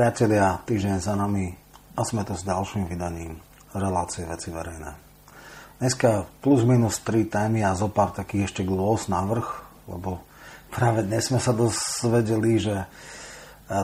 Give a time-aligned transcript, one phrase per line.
[0.00, 1.52] Priatelia, týždeň za nami
[1.92, 3.36] a sme to s ďalším vydaním
[3.76, 4.96] relácie veci verejné.
[5.76, 9.60] Dneska plus minus tri témy a zo pár takých ešte glós na vrch,
[9.92, 10.24] lebo
[10.72, 12.88] práve dnes sme sa dozvedeli, že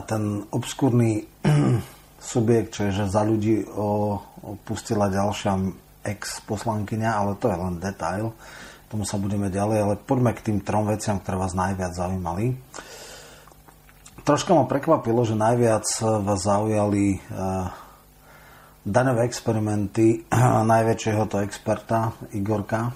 [0.09, 1.29] ten obskúrny
[2.33, 3.69] subjekt, čo je, že za ľudí
[4.41, 5.53] opustila ďalšia
[6.01, 8.33] ex-poslankyňa, ale to je len detail,
[8.89, 12.57] tomu sa budeme ďalej, ale poďme k tým trom veciam, ktoré vás najviac zaujímali.
[14.27, 17.71] Troška ma prekvapilo, že najviac vás zaujali uh,
[18.83, 20.27] daňové experimenty
[20.75, 22.91] najväčšieho to experta Igorka.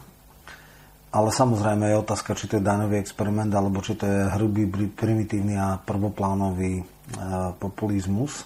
[1.16, 5.56] Ale samozrejme je otázka, či to je daňový experiment, alebo či to je hrubý, primitívny
[5.56, 8.44] a prvoplánový uh, populizmus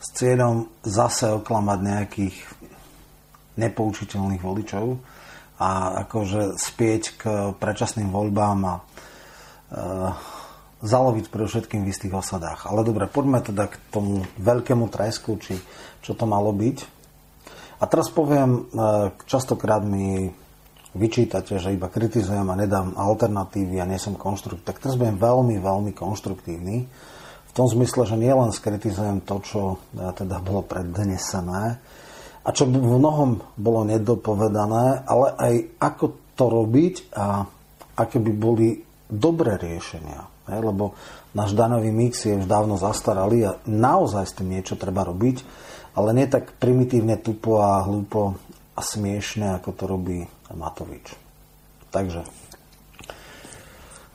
[0.00, 2.36] s cieľom zase oklamať nejakých
[3.60, 4.96] nepoučiteľných voličov
[5.60, 7.22] a akože spieť k
[7.60, 8.74] predčasným voľbám a
[10.84, 12.68] zaloviť pre všetkým v istých osadách.
[12.68, 15.56] Ale dobre, poďme teda k tomu veľkému tresku, či
[16.04, 16.78] čo to malo byť.
[17.80, 20.28] A teraz poviem, e, častokrát mi
[20.94, 24.68] vyčítate, že iba kritizujem a nedám alternatívy a nie som konštruktívny.
[24.68, 26.76] Tak teraz budem veľmi, veľmi konštruktívny.
[27.48, 29.76] V tom zmysle, že nielen skritizujem to, čo e,
[30.14, 31.80] teda bolo prednesené
[32.44, 36.04] a čo v mnohom bolo nedopovedané, ale aj ako
[36.36, 37.48] to robiť a
[37.96, 40.26] aké by boli dobré riešenia.
[40.48, 40.92] Hej, lebo
[41.32, 45.40] náš daňový mix je už dávno zastaralý a naozaj s tým niečo treba robiť,
[45.96, 48.36] ale nie tak primitívne, tupo a hlúpo
[48.76, 50.18] a smiešne, ako to robí
[50.52, 51.16] Matovič.
[51.94, 52.26] Takže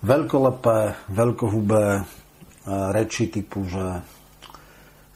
[0.04, 2.02] veľkolepé, veľkohubé e,
[2.94, 4.04] reči typu, že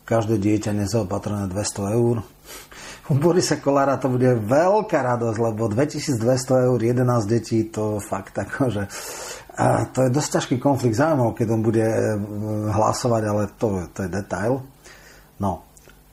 [0.04, 2.24] každé dieťa nezaopatrené 200 eur.
[3.12, 8.40] U Borisa Kolára to bude veľká radosť, lebo 2200 eur 11 detí, to fakt
[8.72, 8.88] že
[9.54, 11.98] a to je dosť ťažký konflikt záujmov, keď on bude e,
[12.74, 14.66] hlasovať, ale to, to je detail.
[15.38, 15.62] No,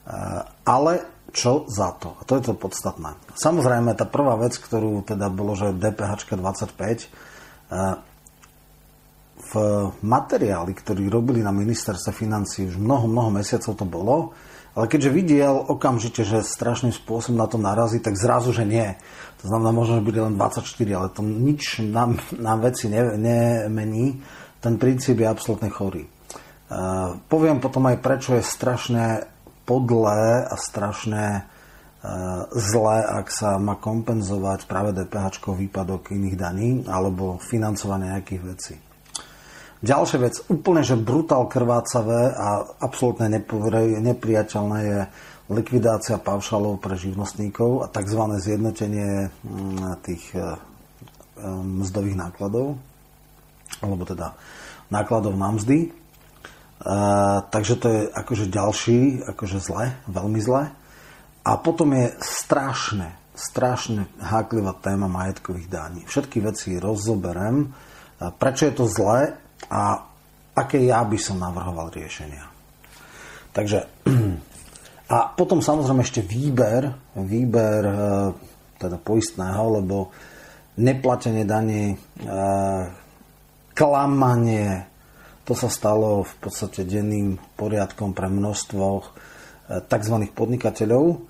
[0.04, 0.92] e, ale
[1.32, 2.20] čo za to?
[2.20, 3.16] A to je to podstatné.
[3.32, 7.08] Samozrejme, tá prvá vec, ktorú teda bolo, že DPH 25, e,
[9.40, 9.52] v
[10.04, 14.36] materiáli, ktorý robili na ministerstve financí už mnoho, mnoho mesiacov to bolo,
[14.74, 18.94] ale keďže videl okamžite, že strašným spôsobom na to narazí, tak zrazu, že nie.
[19.42, 20.62] To znamená, možno, že bude len 24,
[20.94, 24.06] ale to nič nám, nám veci ne.
[24.60, 26.06] Ten princíp je absolútne chorý.
[26.70, 29.26] Uh, poviem potom aj, prečo je strašne
[29.66, 37.42] podlé a strašne uh, zlé, ak sa má kompenzovať práve DPH výpadok iných daní alebo
[37.42, 38.74] financovanie nejakých vecí.
[39.80, 44.98] Ďalšia vec, úplne že brutál krvácavé a absolútne nepriateľné je
[45.48, 48.22] likvidácia paušalov pre živnostníkov a tzv.
[48.44, 50.44] zjednotenie mm, tých e, e,
[51.80, 52.76] mzdových nákladov,
[53.80, 54.36] alebo teda
[54.92, 55.88] nákladov na mzdy.
[55.88, 55.90] E,
[57.48, 58.98] takže to je akože ďalší,
[59.32, 60.70] akože zle, veľmi zle.
[61.40, 66.00] A potom je strašne, strašne háklivá téma majetkových daní.
[66.04, 67.72] Všetky veci rozoberem,
[68.36, 70.02] prečo je to zle a
[70.52, 72.44] aké ja by som navrhoval riešenia.
[73.54, 73.86] Takže
[75.10, 76.86] A potom samozrejme ešte výber,
[77.18, 77.94] výber e,
[78.78, 80.14] teda poistného, lebo
[80.78, 81.96] neplatenie daní, e,
[83.74, 84.86] klamanie,
[85.42, 89.02] to sa stalo v podstate denným poriadkom pre množstvo e,
[89.82, 90.16] tzv.
[90.30, 91.26] podnikateľov.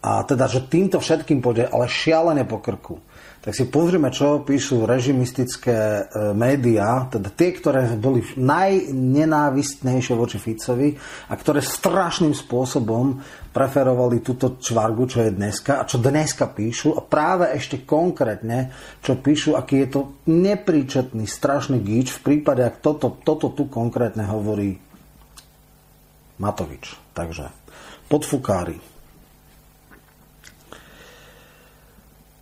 [0.00, 3.04] A teda, že týmto všetkým pôjde ale šialene po krku
[3.40, 6.02] tak si pozrieme, čo píšu režimistické e,
[6.36, 10.92] médiá, teda tie, ktoré boli najnenávistnejšie voči Ficovi
[11.32, 13.16] a ktoré strašným spôsobom
[13.48, 19.16] preferovali túto čvargu, čo je dneska a čo dneska píšu a práve ešte konkrétne, čo
[19.16, 24.76] píšu, aký je to nepríčetný, strašný gíč v prípade, ak toto, toto tu konkrétne hovorí
[26.36, 26.92] Matovič.
[27.16, 27.48] Takže
[28.12, 28.89] podfukári.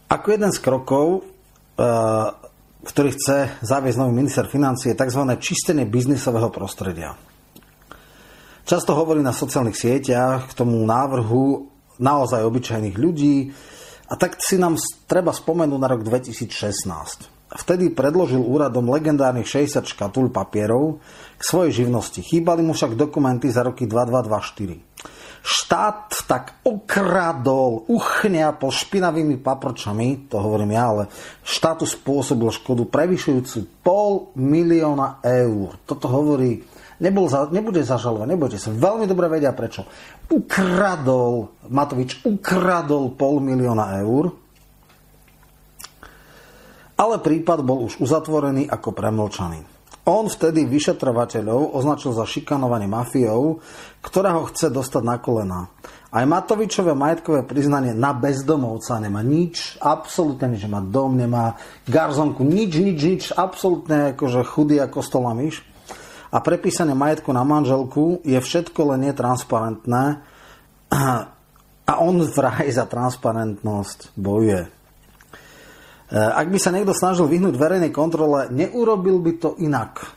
[0.09, 2.33] Ako jeden z krokov, eh,
[2.81, 5.21] ktorý chce zaviesť nový minister financie, je tzv.
[5.37, 7.13] čistenie biznisového prostredia.
[8.65, 11.69] Často hovorí na sociálnych sieťach k tomu návrhu
[12.01, 13.53] naozaj obyčajných ľudí
[14.09, 17.29] a tak si nám treba spomenúť na rok 2016.
[17.49, 21.01] Vtedy predložil úradom legendárnych 60 škatul papierov
[21.37, 22.21] k svojej živnosti.
[22.21, 25.08] Chýbali mu však dokumenty za roky 2224
[25.43, 27.87] štát tak okradol,
[28.59, 31.05] po špinavými paprčami, to hovorím ja, ale
[31.45, 35.79] štátu spôsobil škodu prevyšujúcu pol milióna eur.
[35.87, 36.61] Toto hovorí,
[37.01, 39.87] nebol za, nebude zažalovať, nebudete sa, veľmi dobre vedia prečo.
[40.29, 44.35] Ukradol, Matovič ukradol pol milióna eur,
[46.99, 49.78] ale prípad bol už uzatvorený ako premlčaný.
[50.09, 53.61] On vtedy vyšetrovateľov označil za šikanovanie mafiou,
[54.01, 55.69] ktorá ho chce dostať na kolena.
[56.09, 62.81] Aj Matovičové majetkové priznanie na bezdomovca nemá nič, absolútne nič, nemá dom, nemá garzonku, nič,
[62.81, 65.61] nič, nič, absolútne akože chudý ako stola myš.
[66.33, 70.25] A prepísanie majetku na manželku je všetko len netransparentné
[71.91, 74.78] a on vraj za transparentnosť bojuje.
[76.13, 80.09] Ak by sa niekto snažil vyhnúť verejnej kontrole, neurobil by to inak.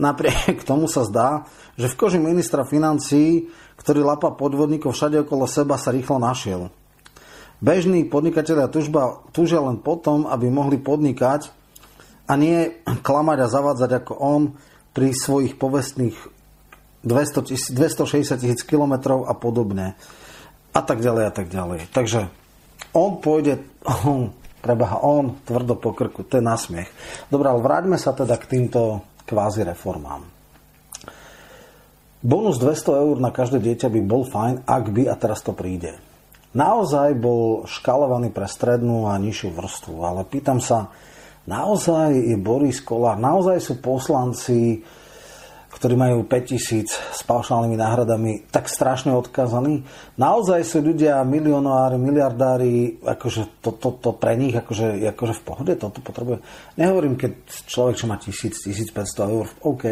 [0.00, 1.44] Napriek tomu sa zdá,
[1.76, 3.48] že v koži ministra financí
[3.80, 6.68] ktorý lapa podvodníkov všade okolo seba, sa rýchlo našiel.
[7.64, 11.48] Bežní podnikatelia tužba, túžia len potom, aby mohli podnikať
[12.28, 14.42] a nie klamať a zavádzať ako on
[14.92, 16.16] pri svojich povestných
[17.00, 19.96] 200 260 tisíc kilometrov a podobne.
[20.76, 21.88] A tak ďalej a tak ďalej.
[21.96, 22.28] Takže
[22.92, 23.64] on pôjde,
[24.04, 26.88] on, prebaha on, tvrdo po krku, to je nasmiech.
[27.32, 30.22] Dobre, ale vráťme sa teda k týmto kvázi reformám.
[32.20, 35.96] Bonus 200 eur na každé dieťa by bol fajn, ak by, a teraz to príde.
[36.52, 40.92] Naozaj bol škalovaný pre strednú a nižšiu vrstvu, ale pýtam sa,
[41.48, 44.84] naozaj je Boris Kolár, naozaj sú poslanci
[45.80, 49.80] ktorí majú 5000 s paušálnymi náhradami, tak strašne odkazaní.
[50.20, 55.72] Naozaj sú ľudia milionári, miliardári, akože to, to, to pre nich akože, akože v pohode,
[55.80, 56.44] toto potrebuje.
[56.76, 57.32] Nehovorím, keď
[57.64, 59.84] človek, čo má 1000, 1500 eur, OK,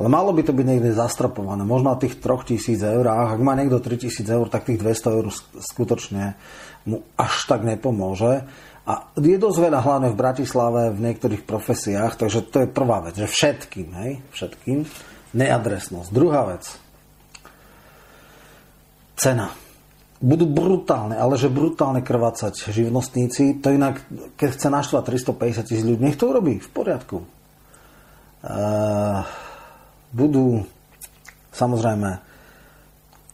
[0.00, 1.68] ale malo by to byť niekde zastropované.
[1.68, 5.28] Možno na tých 3000 eur, a ak má niekto 3000 eur, tak tých 200 eur
[5.60, 6.32] skutočne
[6.88, 8.48] mu až tak nepomôže.
[8.88, 13.20] A je dosť veľa hlavne v Bratislave v niektorých profesiách, takže to je prvá vec,
[13.20, 14.80] že všetkým, hej, všetkým
[15.36, 16.08] neadresnosť.
[16.08, 16.64] Druhá vec.
[19.20, 19.52] Cena.
[20.16, 23.60] Budú brutálne, ale že brutálne krvácať živnostníci.
[23.60, 24.00] To inak,
[24.40, 27.20] keď chce naštvať 350 tisíc ľudí, nech to urobí, v poriadku.
[28.40, 29.20] Uh,
[30.16, 30.64] budú,
[31.52, 32.24] samozrejme,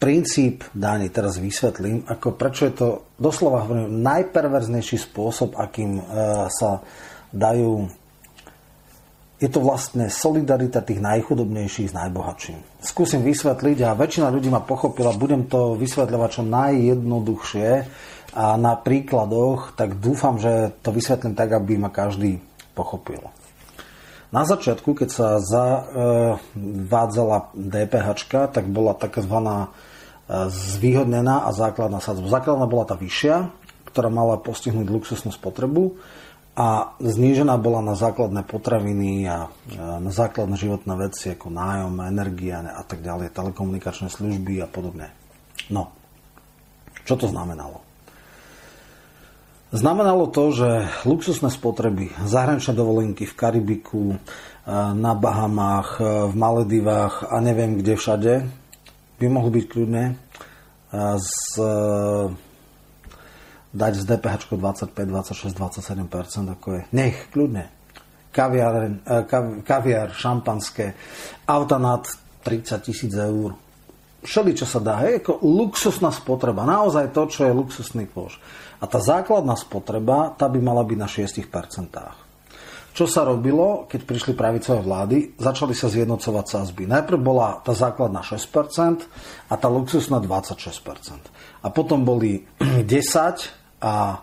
[0.02, 6.82] princíp daní teraz vysvetlím, ako prečo je to doslova hovorím, najperverznejší spôsob, akým uh, sa
[7.30, 8.01] dajú
[9.42, 12.78] je to vlastne solidarita tých najchudobnejších s najbohatším.
[12.78, 17.68] Skúsim vysvetliť a väčšina ľudí ma pochopila, budem to vysvetľovať čo najjednoduchšie
[18.38, 22.38] a na príkladoch, tak dúfam, že to vysvetlím tak, aby ma každý
[22.78, 23.18] pochopil.
[24.30, 28.08] Na začiatku, keď sa zavádzala DPH,
[28.48, 32.32] tak bola takzvaná e, zvýhodnená a základná sadzba.
[32.32, 33.52] Základná bola tá vyššia,
[33.92, 36.00] ktorá mala postihnúť luxusnú spotrebu
[36.52, 42.84] a znížená bola na základné potraviny a na základné životné veci ako nájom, energia a
[42.84, 45.08] tak ďalej, telekomunikačné služby a podobne.
[45.72, 45.88] No,
[47.08, 47.80] čo to znamenalo?
[49.72, 50.68] Znamenalo to, že
[51.08, 54.20] luxusné spotreby, zahraničné dovolenky v Karibiku,
[54.92, 58.32] na Bahamách, v Maledivách a neviem kde všade
[59.18, 60.04] by mohli byť kľudne
[61.16, 61.38] z
[63.72, 66.82] dať z DPH 25, 26, 27%, ako je.
[66.92, 67.72] Nech, kľudne.
[68.32, 69.24] Kaviar, eh,
[69.64, 70.96] kaviar šampanské,
[71.48, 72.04] auta nad
[72.44, 73.56] 30 tisíc eur.
[74.22, 76.62] Všeli, čo sa dá, je ako luxusná spotreba.
[76.62, 78.38] Naozaj to, čo je luxusný koš.
[78.78, 82.22] A tá základná spotreba, tá by mala byť na 6%.
[82.92, 85.16] Čo sa robilo, keď prišli pravicové vlády?
[85.40, 86.84] Začali sa zjednocovať sázby.
[86.84, 89.08] Najprv bola tá základná 6%
[89.48, 91.64] a tá luxusná 26%.
[91.64, 92.44] A potom boli
[92.84, 94.22] 10 a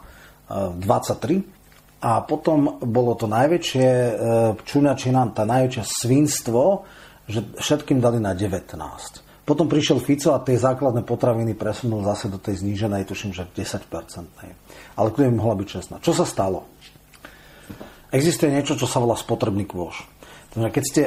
[0.50, 1.60] 23.
[2.00, 4.12] A potom bolo to najväčšie e,
[4.64, 6.88] čuňačina, tá najväčšie svinstvo,
[7.28, 8.80] že všetkým dali na 19.
[9.44, 13.84] Potom prišiel Fico a tie základné potraviny presunul zase do tej zníženej, tuším, že 10%.
[14.96, 15.68] Ale kľudne mohla byť
[16.00, 16.08] 16.
[16.08, 16.72] Čo sa stalo?
[18.16, 20.08] Existuje niečo, čo sa volá spotrebný kôž.
[20.56, 21.02] keď ste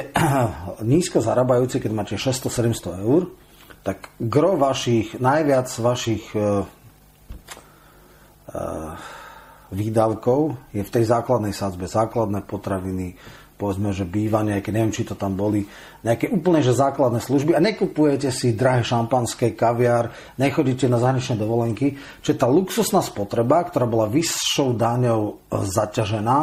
[0.93, 3.33] nízko zarábajúci, keď máte 600-700 eur,
[3.81, 6.63] tak gro vašich, najviac vašich e,
[9.73, 11.89] výdavkov je v tej základnej sadzbe.
[11.89, 13.17] Základné potraviny,
[13.57, 15.65] povedzme, že bývanie, keď neviem, či to tam boli,
[16.05, 21.97] nejaké úplne že základné služby a nekupujete si drahé šampanské, kaviár, nechodíte na zahraničné dovolenky.
[22.21, 26.39] Čiže tá luxusná spotreba, ktorá bola vyššou daňou zaťažená,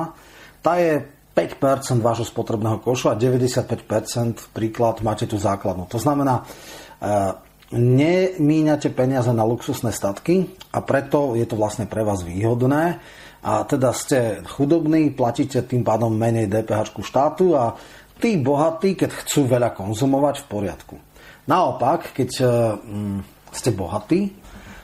[0.61, 5.87] tá je 5% vášho spotrebného košu a 95% príklad máte tú základnú.
[5.87, 6.43] To znamená,
[7.00, 12.99] eh, nemíňate peniaze na luxusné statky a preto je to vlastne pre vás výhodné
[13.41, 17.73] a teda ste chudobní, platíte tým pádom menej DPH štátu a
[18.21, 20.97] tí bohatí, keď chcú veľa konzumovať, v poriadku.
[21.49, 22.31] Naopak, keď
[22.85, 23.19] mm,
[23.55, 24.37] ste bohatí,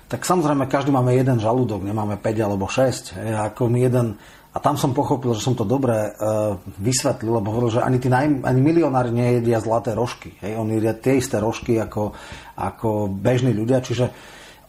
[0.07, 3.19] tak samozrejme každý máme jeden žalúdok, nemáme 5 alebo 6.
[3.51, 4.15] Ako mi jeden
[4.57, 8.09] A tam som pochopil, že som to dobre uh, vysvetlil, lebo hovoril, že ani, tí
[8.09, 10.33] naj, ani milionári nejedia zlaté rožky.
[10.41, 10.57] Hej?
[10.57, 12.17] Oni jedia tie isté rožky ako,
[12.57, 14.09] ako bežní ľudia, čiže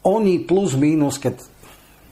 [0.04, 1.40] oni plus minus, keď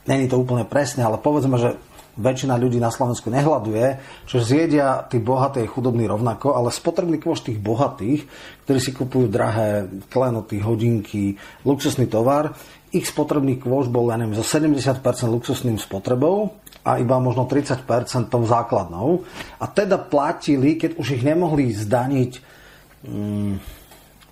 [0.07, 1.75] není to úplne presne, ale povedzme, že
[2.15, 7.43] väčšina ľudí na Slovensku nehľaduje, čiže zjedia tí bohatí a chudobní rovnako, ale spotrebný kôž
[7.43, 8.23] tých bohatých,
[8.63, 11.35] ktorí si kupujú drahé klenoty, hodinky,
[11.67, 12.55] luxusný tovar,
[12.95, 18.45] ich spotrebný kôž bol, ja neviem, zo 70% luxusným spotrebou a iba možno 30% tou
[18.45, 19.25] základnou.
[19.57, 22.31] A teda platili, keď už ich nemohli zdaniť
[23.09, 23.53] mm,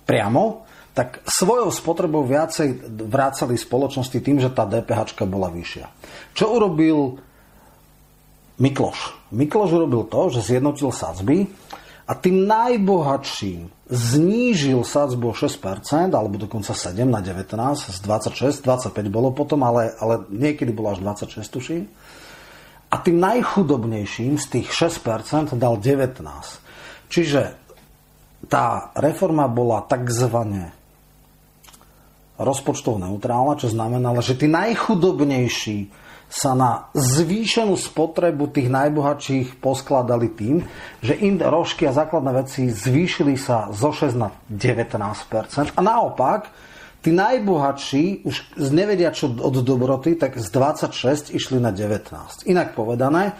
[0.06, 0.62] priamo,
[0.94, 5.90] tak svojou spotrebou viacej vrácali spoločnosti tým, že tá DPH bola vyššia.
[6.38, 7.18] Čo urobil
[8.62, 9.34] Mikloš?
[9.34, 11.50] Mikloš urobil to, že zjednotil sadzby
[12.06, 18.94] a tým najbohatším znížil sadzbu o 6%, alebo dokonca 7 na 19, z 26, 25
[19.10, 21.82] bolo potom, ale, ale niekedy bolo až 26, tuším
[22.94, 26.22] a tým najchudobnejším z tých 6% dal 19.
[27.10, 27.58] Čiže
[28.46, 30.70] tá reforma bola takzvané
[32.38, 35.90] rozpočtov neutrálna, čo znamenalo, že tí najchudobnejší
[36.30, 40.66] sa na zvýšenú spotrebu tých najbohatších poskladali tým,
[41.02, 45.78] že im rožky a základné veci zvýšili sa zo 6 na 19%.
[45.78, 46.50] A naopak,
[47.04, 52.48] Tí najbohatší už nevedia čo od dobroty, tak z 26 išli na 19.
[52.48, 53.36] Inak povedané,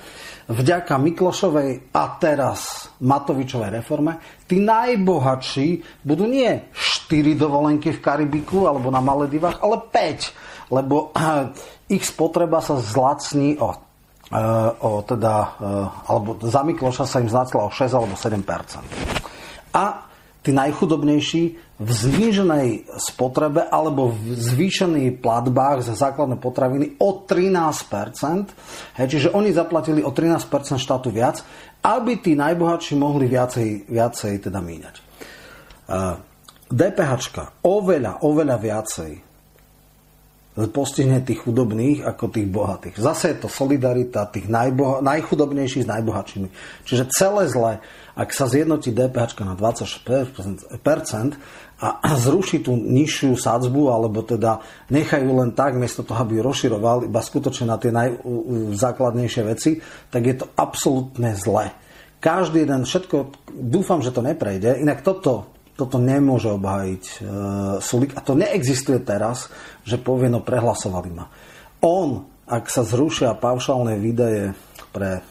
[0.53, 8.93] vďaka Miklošovej a teraz Matovičovej reforme, tí najbohatší budú nie 4 dovolenky v Karibiku alebo
[8.93, 10.69] na Maledivách, ale 5.
[10.69, 11.17] Lebo
[11.97, 17.65] ich spotreba sa zlacní o, eh, o teda, eh, alebo za Mikloša sa im zlacla
[17.65, 18.45] o 6 alebo 7
[19.73, 20.13] A
[20.45, 21.43] tí najchudobnejší
[21.81, 22.69] v zníženej
[23.01, 29.01] spotrebe alebo v zvýšených platbách za základné potraviny o 13%.
[29.01, 31.41] Hej, čiže oni zaplatili o 13% štátu viac,
[31.81, 34.95] aby tí najbohatší mohli viacej, viacej teda míňať.
[36.69, 37.13] DPH
[37.65, 39.13] oveľa, oveľa viacej
[40.71, 42.95] postihne tých chudobných ako tých bohatých.
[42.95, 46.49] Zase je to solidarita tých najboha- najchudobnejších s najbohatšími.
[46.87, 47.83] Čiže celé zle,
[48.15, 50.07] ak sa zjednotí DPH na 20%
[51.83, 51.89] a
[52.27, 57.67] zruší tú nižšiu sadzbu, alebo teda nechajú len tak, miesto toho, aby rozširoval iba skutočne
[57.67, 61.75] na tie najzákladnejšie veci, tak je to absolútne zle.
[62.23, 63.17] Každý jeden, všetko,
[63.53, 67.15] dúfam, že to neprejde, inak toto toto nemôže obhájiť e,
[67.83, 69.51] Sulik a to neexistuje teraz,
[69.83, 71.27] že povie, no prehlasovali ma.
[71.83, 74.55] On, ak sa zrušia paušálne výdaje
[74.95, 75.27] pre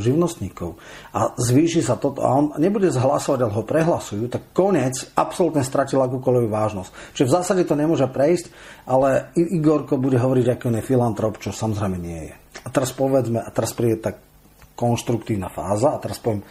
[0.00, 0.80] živnostníkov
[1.12, 6.00] a zvýši sa toto a on nebude zhlasovať, ale ho prehlasujú, tak konec absolútne stratil
[6.00, 6.90] akúkoľvek vážnosť.
[7.12, 8.48] Čiže v zásade to nemôže prejsť,
[8.88, 12.34] ale Igorko bude hovoriť, aký on je filantrop, čo samozrejme nie je.
[12.64, 14.24] A teraz povedzme, a teraz príde tak
[14.72, 16.42] konštruktívna fáza a teraz poviem,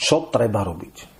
[0.00, 1.16] čo treba robiť.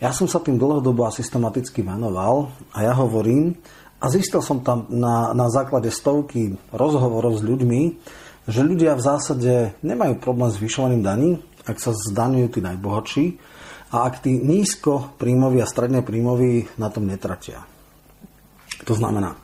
[0.00, 3.56] Ja som sa tým dlhodobo a systematicky venoval a ja hovorím,
[4.04, 7.82] a zistil som tam na, na základe stovky rozhovorov s ľuďmi,
[8.44, 11.30] že ľudia v zásade nemajú problém s vyšovaním daní,
[11.64, 13.24] ak sa zdaňujú tí najbohatší
[13.94, 17.64] a ak tí nízko príjmoví a stredne príjmoví na tom netratia.
[18.84, 19.40] To znamená,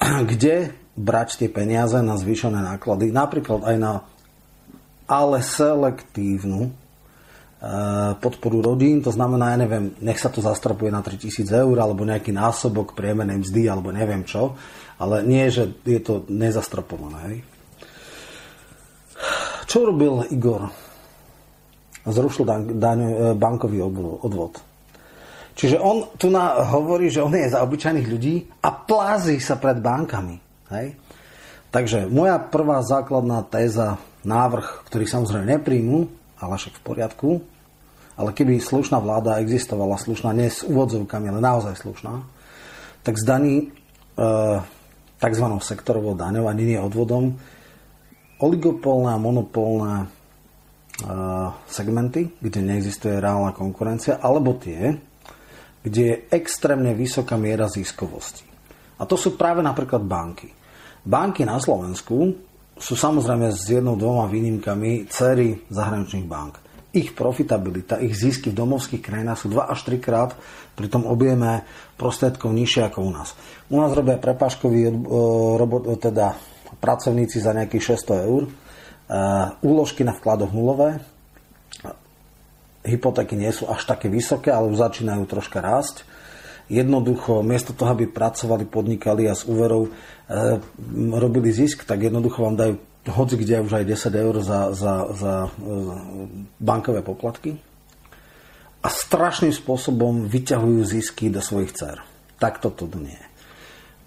[0.30, 3.92] kde brať tie peniaze na zvýšené náklady, napríklad aj na
[5.06, 6.74] ale selektívnu
[7.56, 12.04] Eh, podporu rodín, to znamená, ja neviem, nech sa to zastrapuje na 3000 eur alebo
[12.04, 14.60] nejaký násobok priemernej mzdy alebo neviem čo,
[15.00, 17.40] ale nie, že je to nezastrapované.
[19.66, 20.70] Čo robil Igor?
[22.06, 23.82] Zrušil daň, daň, eh, bankový
[24.22, 24.62] odvod.
[25.56, 29.80] Čiže on tu na, hovorí, že on je za obyčajných ľudí a plází sa pred
[29.80, 30.36] bankami.
[30.68, 30.94] Hej?
[31.72, 33.96] Takže moja prvá základná téza,
[34.26, 35.98] návrh, ktorý samozrejme nepríjmu,
[36.42, 37.30] ale však v poriadku.
[38.16, 42.24] Ale keby slušná vláda existovala, slušná nie s úvodzovkami, ale naozaj slušná,
[43.04, 43.68] tak zdaní
[44.16, 44.24] e,
[45.20, 45.46] tzv.
[45.60, 47.36] sektorovou daňou, ani nie odvodom,
[48.40, 50.06] oligopolné a monopolné e,
[51.68, 54.92] segmenty, kde neexistuje reálna konkurencia, alebo tie,
[55.80, 58.44] kde je extrémne vysoká miera ziskovosti.
[58.96, 60.50] A to sú práve napríklad banky.
[61.06, 62.16] Banky na Slovensku
[62.76, 66.60] sú samozrejme s jednou, dvoma výnimkami cery zahraničných bank.
[66.96, 70.32] Ich profitabilita, ich zisky v domovských krajinách sú 2 až 3 krát
[70.72, 71.64] pri tom objeme
[72.00, 73.36] prostriedkov nižšie ako u nás.
[73.68, 74.92] U nás robia prepážkoví e,
[75.60, 76.36] robot, e, teda
[76.78, 78.50] pracovníci za nejakých 600 eur, e,
[79.64, 81.00] úložky na vkladoch nulové,
[82.86, 86.06] hypotéky nie sú až také vysoké, ale už začínajú troška rásť
[86.66, 89.90] jednoducho, miesto toho, aby pracovali, podnikali a z úverov e,
[91.14, 92.74] robili zisk, tak jednoducho vám dajú
[93.06, 95.50] hoci kde už aj 10 eur za, za, za e,
[96.58, 97.54] bankové poplatky
[98.82, 102.02] a strašným spôsobom vyťahujú zisky do svojich dcer.
[102.42, 103.18] Tak toto nie.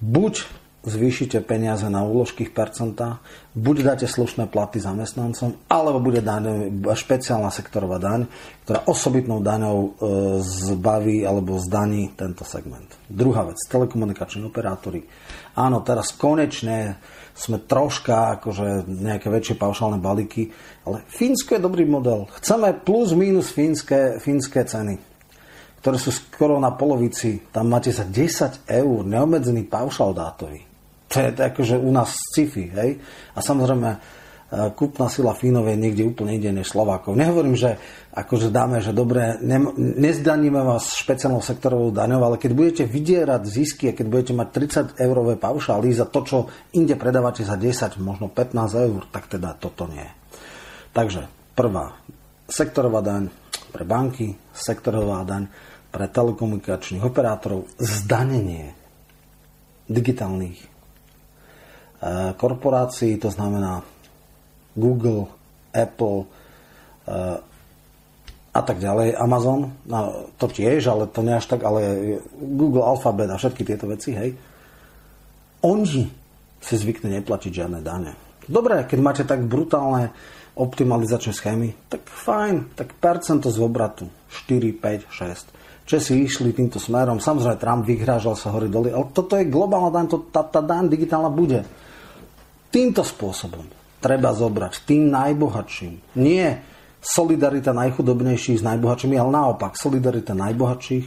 [0.03, 0.43] Buď
[0.89, 3.21] zvýšite peniaze na úložky v percentá,
[3.53, 8.25] buď dáte slušné platy zamestnancom, alebo bude daň, špeciálna sektorová daň,
[8.65, 9.89] ktorá osobitnou daňou e,
[10.41, 12.89] zbaví alebo zdaní tento segment.
[13.05, 15.05] Druhá vec, telekomunikační operátori.
[15.53, 16.97] Áno, teraz konečne
[17.37, 20.51] sme troška akože nejaké väčšie paušálne balíky,
[20.83, 22.27] ale Fínsko je dobrý model.
[22.41, 25.09] Chceme plus minus fínske, fínske ceny
[25.79, 27.39] ktoré sú skoro na polovici.
[27.49, 30.68] Tam máte za 10 eur neobmedzený paušal dátový.
[31.09, 33.01] To je akože u nás sci-fi, hej?
[33.33, 33.99] A samozrejme, e,
[34.77, 37.17] kúpna sila Fínov je niekde úplne inde než Slovákov.
[37.17, 37.81] Nehovorím, že
[38.13, 43.89] akože dáme, že dobre, ne, nezdaníme vás špeciálnou sektorovou daňou, ale keď budete vydierať zisky
[43.89, 44.47] a keď budete mať
[44.93, 46.37] 30 eurové paušály za to, čo
[46.77, 50.05] inde predávate za 10, možno 15 eur, tak teda toto nie.
[50.93, 51.25] Takže
[51.57, 51.97] prvá,
[52.45, 53.33] sektorová daň
[53.73, 55.49] pre banky, sektorová daň
[55.89, 58.77] pre telekomunikačných operátorov, zdanenie
[59.89, 60.78] digitálnych
[62.39, 63.83] korporácií, to znamená
[64.79, 65.27] Google,
[65.75, 67.37] Apple eh,
[68.49, 73.29] a tak ďalej, Amazon, no, to tiež, ale to nie až tak, ale Google, Alphabet
[73.29, 74.33] a všetky tieto veci, hej,
[75.61, 76.03] oni
[76.59, 78.17] si zvykne neplatiť žiadne dane.
[78.49, 80.11] Dobre, keď máte tak brutálne
[80.57, 84.09] optimalizačné schémy, tak fajn, tak percento z obratu,
[84.49, 85.87] 4, 5, 6.
[85.87, 90.05] Česi išli týmto smerom, samozrejme Trump vyhrážal sa hore doli, ale toto je globálna daň,
[90.09, 91.63] to, tá, tá daň digitálna bude.
[92.69, 93.65] Týmto spôsobom
[93.97, 96.17] treba zobrať tým najbohatším.
[96.21, 96.61] Nie
[96.99, 101.05] solidarita najchudobnejších s najbohatšími, ale naopak solidarita najbohatších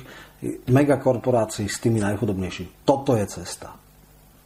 [0.69, 2.83] megakorporácií s tými najchudobnejšími.
[2.83, 3.78] Toto je cesta.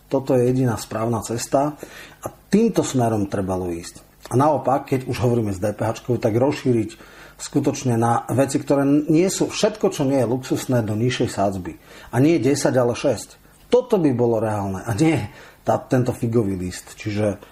[0.07, 1.75] Toto je jediná správna cesta
[2.23, 4.05] a týmto smerom trebalo ísť.
[4.31, 6.91] A naopak, keď už hovoríme s DPH, tak rozšíriť
[7.37, 11.73] skutočne na veci, ktoré nie sú, všetko, čo nie je luxusné, do nižšej sádzby.
[12.11, 13.39] A nie 10, ale 6.
[13.71, 14.83] Toto by bolo reálne.
[14.83, 15.31] A nie
[15.67, 16.95] tá, tento figový list.
[16.95, 17.43] Čiže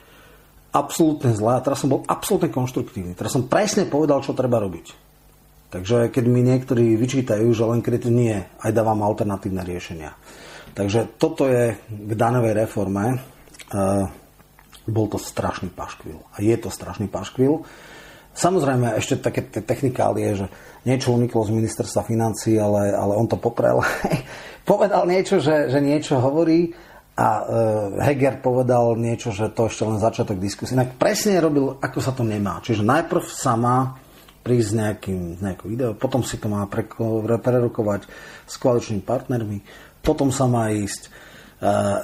[0.71, 1.59] absolútne zlé.
[1.59, 3.19] A teraz som bol absolútne konštruktívny.
[3.19, 5.03] Teraz som presne povedal, čo treba robiť.
[5.75, 10.15] Takže keď mi niektorí vyčítajú, že len kryt nie, aj dávam alternatívne riešenia.
[10.75, 13.05] Takže toto je k daňovej reforme.
[13.11, 13.17] E,
[14.87, 16.19] bol to strašný paškvil.
[16.35, 17.67] A je to strašný paškvil.
[18.35, 20.47] Samozrejme, ešte také technikálie, že
[20.83, 23.83] niečo uniklo z ministerstva financí, ale, ale on to poprel.
[24.71, 26.75] Povedal niečo, že, že niečo hovorí
[27.15, 27.43] a e,
[28.03, 30.75] Heger povedal niečo, že to ešte len začiatok diskusie.
[30.75, 32.59] Inak presne robil, ako sa to nemá.
[32.59, 33.95] Čiže najprv sa má
[34.45, 38.05] prísť s nejakým, nejakou ideou, potom si to má prerokovať
[38.45, 39.65] s koaličnými partnermi,
[40.05, 41.09] potom sa má ísť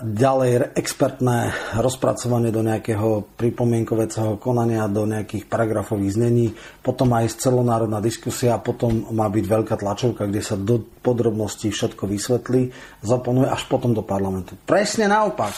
[0.00, 6.46] ďalej expertné rozpracovanie do nejakého pripomienkového konania, do nejakých paragrafových znení,
[6.80, 12.72] potom aj celonárodná diskusia potom má byť veľká tlačovka, kde sa do podrobností všetko vysvetlí,
[13.04, 14.56] zaponuje až potom do parlamentu.
[14.64, 15.52] Presne naopak.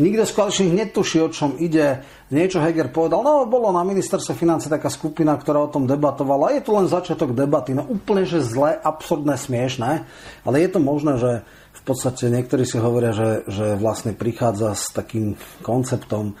[0.00, 2.00] Nikto z koaličných netuší, o čom ide.
[2.32, 6.56] Niečo Heger povedal, no bolo na ministerstve financie taká skupina, ktorá o tom debatovala.
[6.56, 7.76] Je to len začiatok debaty.
[7.76, 10.08] No úplne, že zlé, absurdné, smiešné.
[10.48, 14.92] Ale je to možné, že v podstate niektorí si hovoria, že, že vlastne prichádza s
[14.94, 16.34] takým konceptom e,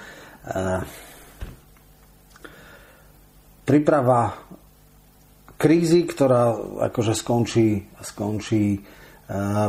[3.66, 4.38] príprava
[5.58, 6.54] krízy, ktorá
[6.92, 8.80] akože skončí, skončí e,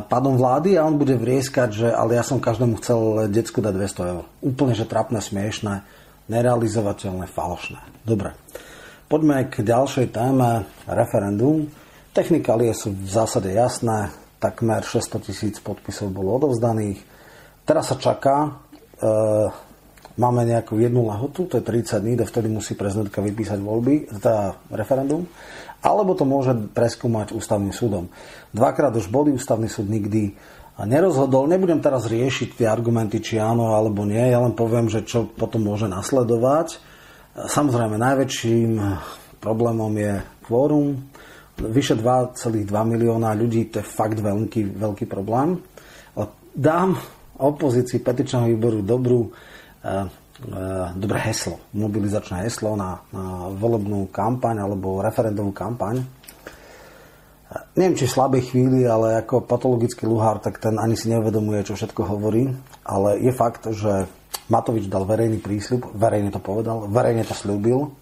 [0.05, 4.11] padom vlády a on bude vrieskať, že ale ja som každému chcel decku dať 200
[4.13, 4.23] eur.
[4.45, 5.81] Úplne, že trapné, smiešné,
[6.27, 7.81] nerealizovateľné, falošné.
[8.05, 8.37] Dobre.
[9.07, 11.69] Poďme k ďalšej téme, referendum.
[12.13, 16.99] Technikálie sú v zásade jasné takmer 600 tisíc podpisov bolo odovzdaných.
[17.63, 18.51] Teraz sa čaká, e,
[20.19, 25.23] máme nejakú jednu lahotu, to je 30 dní, dovtedy musí prezidentka vypísať voľby, teda referendum,
[25.79, 28.11] alebo to môže preskúmať ústavným súdom.
[28.51, 30.35] Dvakrát už boli, ústavný súd nikdy
[30.81, 31.47] nerozhodol.
[31.47, 35.63] Nebudem teraz riešiť tie argumenty, či áno alebo nie, ja len poviem, že čo potom
[35.63, 36.81] môže nasledovať.
[37.33, 38.71] Samozrejme, najväčším
[39.39, 40.13] problémom je
[40.47, 41.12] kvórum,
[41.59, 45.61] vyše 2,2 milióna ľudí, to je fakt veľký, veľký problém.
[46.53, 47.01] Dám
[47.41, 49.29] opozícii petičného výboru dobrú, e,
[49.89, 50.01] e,
[50.93, 55.97] dobré heslo, mobilizačné heslo na, na volebnú kampaň alebo referendovú kampaň.
[55.97, 56.05] E,
[57.73, 61.73] neviem, či v slabej chvíli, ale ako patologický luhár, tak ten ani si nevedomuje, čo
[61.73, 62.53] všetko hovorí.
[62.85, 64.05] Ale je fakt, že
[64.53, 67.97] Matovič dal verejný prísľub, verejne to povedal, verejne to slúbil,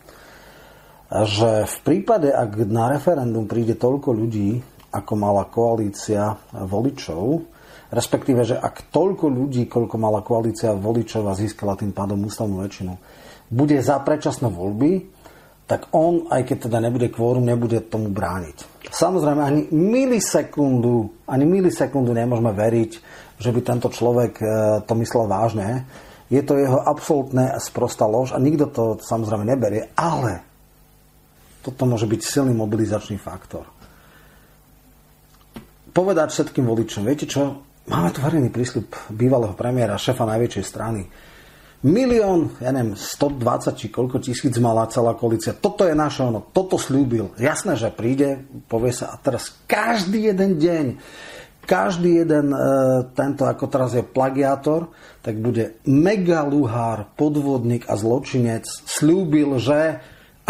[1.11, 4.63] že v prípade, ak na referendum príde toľko ľudí,
[4.95, 7.43] ako mala koalícia voličov,
[7.91, 12.95] respektíve, že ak toľko ľudí, koľko mala koalícia voličov a získala tým pádom ústavnú väčšinu,
[13.51, 14.91] bude za predčasné voľby,
[15.67, 18.87] tak on, aj keď teda nebude kvórum, nebude tomu brániť.
[18.91, 22.91] Samozrejme, ani milisekundu, ani milisekundu nemôžeme veriť,
[23.39, 24.45] že by tento človek e,
[24.83, 25.87] to myslel vážne.
[26.27, 30.50] Je to jeho absolútne sprostá lož a nikto to samozrejme neberie, ale
[31.61, 33.69] toto môže byť silný mobilizačný faktor.
[35.91, 41.01] Povedať všetkým voličom, viete čo, máme tu verejný prísľub bývalého premiéra, šefa najväčšej strany,
[41.81, 45.57] milión, ja neviem, 120 či koľko tisíc mala celá koalícia.
[45.57, 47.33] Toto je naše ono, toto slúbil.
[47.41, 50.85] Jasné, že príde, povie sa a teraz každý jeden deň,
[51.65, 52.57] každý jeden e,
[53.17, 54.93] tento, ako teraz je plagiátor,
[55.25, 60.01] tak bude megaluhár, podvodník a zločinec slúbil, že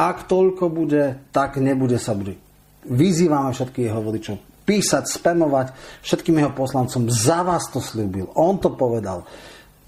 [0.02, 2.42] ak toľko bude, tak nebude sa bude.
[2.90, 5.68] Vyzývame všetkých jeho voličov písať, spamovať
[6.06, 7.12] všetkým jeho poslancom.
[7.12, 8.32] Za vás to slúbil.
[8.40, 9.28] On to povedal.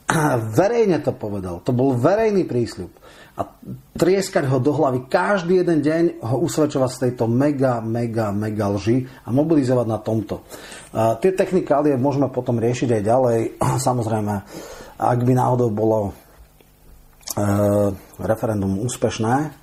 [0.60, 1.64] verejne to povedal.
[1.64, 2.92] To bol verejný prísľub.
[3.34, 3.50] A
[3.98, 9.10] trieskať ho do hlavy každý jeden deň, ho usvedčovať z tejto mega, mega, mega lži
[9.26, 10.46] a mobilizovať na tomto.
[10.94, 13.40] A tie technikálie môžeme potom riešiť aj ďalej.
[13.88, 14.36] Samozrejme,
[15.02, 16.12] ak by náhodou bolo e,
[18.22, 19.63] referendum úspešné,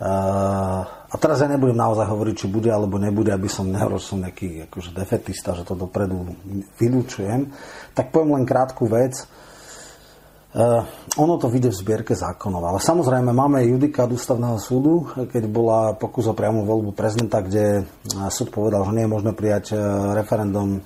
[0.00, 4.90] a teraz ja nebudem naozaj hovoriť, či bude alebo nebude, aby som nehovoril, nejaký akože
[4.90, 6.34] defetista, že to dopredu
[6.82, 7.46] vylúčujem,
[7.94, 9.22] tak poviem len krátku vec.
[10.54, 10.86] Uh,
[11.18, 16.30] ono to vyjde v zbierke zákonov, ale samozrejme máme judikát ústavného súdu, keď bola pokus
[16.30, 17.82] o priamu voľbu prezidenta, kde
[18.30, 19.74] súd povedal, že nie je možné prijať
[20.14, 20.78] referendum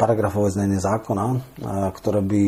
[0.00, 1.24] paragrafové znenie zákona,
[1.92, 2.42] ktoré by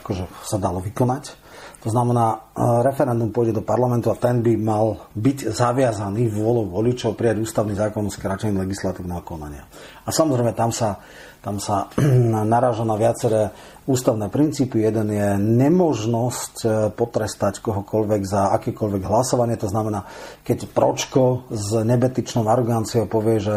[0.00, 1.36] akože sa dalo vykonať.
[1.80, 2.52] To znamená,
[2.84, 8.04] referendum pôjde do parlamentu a ten by mal byť zaviazaný vôľou voličov prijať ústavný zákon
[8.04, 9.64] o skračení legislatívneho konania.
[10.04, 11.00] A samozrejme tam sa,
[11.40, 11.88] tam sa
[12.52, 13.48] naráža na viaceré
[13.88, 14.84] ústavné princípy.
[14.84, 19.56] Jeden je nemožnosť e, potrestať kohokoľvek za akékoľvek hlasovanie.
[19.56, 20.04] To znamená,
[20.44, 23.56] keď Pročko s nebetičnou aroganciou povie, že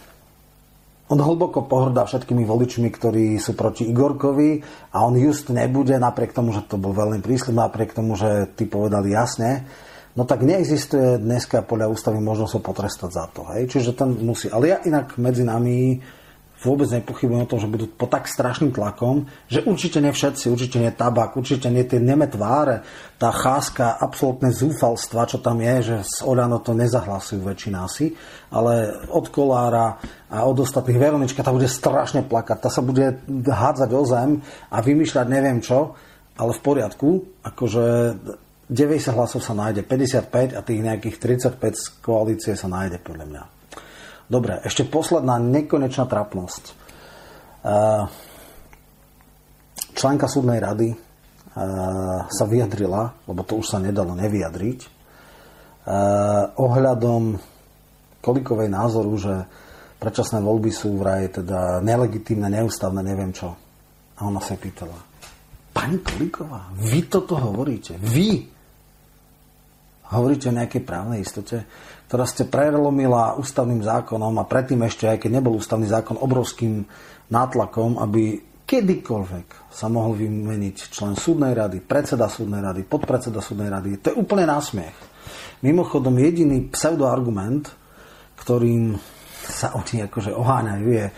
[1.09, 4.61] On hlboko pohrdá všetkými voličmi, ktorí sú proti Igorkovi
[4.93, 8.69] a on just nebude, napriek tomu, že to bol veľmi prísľub, napriek tomu, že ty
[8.69, 9.65] povedali jasne,
[10.13, 13.41] no tak neexistuje dneska podľa ústavy možnosť ho potrestať za to.
[13.57, 13.73] Hej?
[13.73, 14.53] Čiže ten musí.
[14.53, 15.97] Ale ja inak medzi nami
[16.59, 20.77] vôbec nepochybujem o tom, že budú pod tak strašným tlakom, že určite nie všetci, určite
[20.83, 22.83] nie tabak, určite nie tie neme tváre,
[23.15, 28.11] tá cháska absolútne zúfalstva, čo tam je, že z Olano to nezahlasujú väčšina asi,
[28.51, 33.89] ale od Kolára a od ostatných Veronička tá bude strašne plakať, tá sa bude hádzať
[33.95, 34.29] o zem
[34.67, 35.95] a vymýšľať neviem čo,
[36.39, 37.09] ale v poriadku,
[37.43, 37.85] akože
[38.69, 43.58] 90 hlasov sa nájde, 55 a tých nejakých 35 z koalície sa nájde podľa mňa.
[44.29, 46.63] Dobre, ešte posledná nekonečná trapnosť.
[49.97, 50.93] Členka súdnej rady
[52.29, 54.79] sa vyjadrila, lebo to už sa nedalo nevyjadriť,
[56.55, 57.41] ohľadom
[58.21, 59.33] Kolikovej názoru, že
[59.97, 63.57] predčasné voľby sú vraj teda nelegitímne, neústavné, neviem čo.
[64.19, 64.93] A ona sa pýtala,
[65.73, 67.97] pani Koliková, vy toto hovoríte?
[67.97, 68.45] Vy
[70.13, 71.65] hovoríte o nejakej právnej istote?
[72.09, 76.81] Ktorá ste prelomila ústavným zákonom a predtým ešte, aj keď nebol ústavný zákon, obrovským
[77.29, 84.01] nátlakom, aby kedykoľvek sa mohol vymeniť člen súdnej rady, predseda súdnej rady, podpredseda súdnej rady.
[84.01, 84.97] To je úplne násmiech.
[85.61, 87.69] Mimochodom, jediný pseudoargument,
[88.41, 88.97] ktorým
[89.45, 91.13] sa oni akože oháňajú, je e,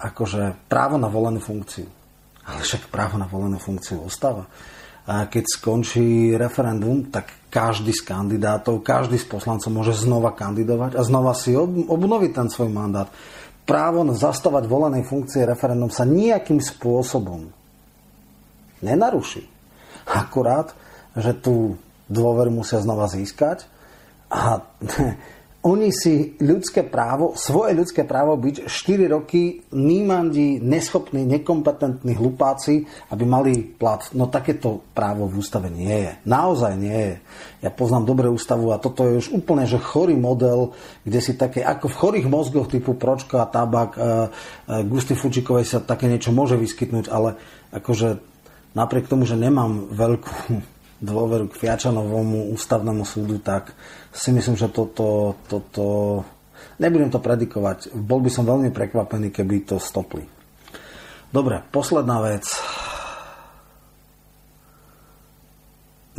[0.00, 1.84] akože právo na volenú funkciu.
[2.48, 4.48] Ale však právo na volenú funkciu ostáva
[5.06, 11.34] keď skončí referendum, tak každý z kandidátov, každý z poslancov môže znova kandidovať a znova
[11.34, 13.10] si obnoviť ten svoj mandát.
[13.66, 17.50] Právo na zastávať volenej funkcie referendum sa nejakým spôsobom
[18.80, 19.46] nenaruší.
[20.06, 20.72] Akurát,
[21.14, 21.78] že tú
[22.10, 23.66] dôveru musia znova získať
[24.30, 24.62] a
[25.60, 33.24] oni si ľudské právo, svoje ľudské právo byť 4 roky nímandi, neschopní, nekompetentní hlupáci, aby
[33.28, 34.08] mali plat.
[34.16, 36.12] No takéto právo v ústave nie je.
[36.24, 37.14] Naozaj nie je.
[37.60, 40.72] Ja poznám dobre ústavu a toto je už úplne že chorý model,
[41.04, 44.08] kde si také, ako v chorých mozgoch typu Pročka, Tabak, e, e,
[44.88, 47.36] Gusty Fučikovej sa také niečo môže vyskytnúť, ale
[47.76, 48.16] akože
[48.72, 53.72] napriek tomu, že nemám veľkú dôveru k Fiačanovomu ústavnému súdu, tak
[54.12, 55.84] si myslím, že toto, toto
[56.76, 57.96] nebudem to predikovať.
[57.96, 60.24] Bol by som veľmi prekvapený, keby to stopli.
[61.32, 62.44] Dobre, posledná vec.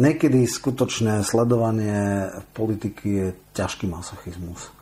[0.01, 4.73] Niekedy skutočné sledovanie politiky je ťažký masochizmus.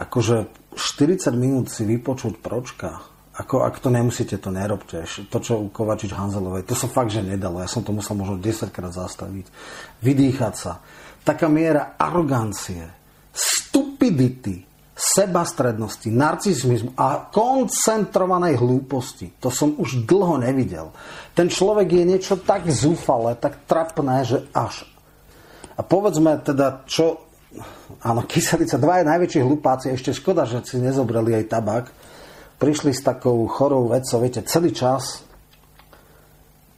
[0.00, 3.04] akože 40 minút si vypočuť pročka,
[3.36, 5.04] ako, ak to nemusíte, to nerobte.
[5.28, 7.60] To, čo u Kovačič Hanzelovej, to sa fakt, že nedalo.
[7.60, 9.52] Ja som to musel možno 10 krát zastaviť.
[10.00, 10.80] Vydýchať sa.
[11.20, 12.88] Taká miera arogancie,
[13.36, 14.64] stupidity,
[14.96, 19.36] sebastrednosti, narcismizmu a koncentrovanej hlúposti.
[19.44, 20.88] To som už dlho nevidel.
[21.36, 24.88] Ten človek je niečo tak zúfale, tak trapné, že až.
[25.76, 27.28] A povedzme teda, čo...
[28.00, 31.84] Áno, kyselica, dva je najväčší hlupáci, ešte škoda, že si nezobrali aj tabak.
[32.56, 35.20] Prišli s takou chorou vecou, viete, celý čas